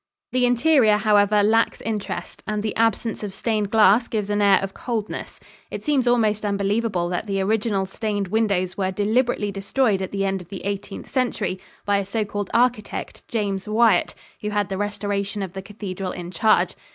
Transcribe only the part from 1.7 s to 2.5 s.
interest,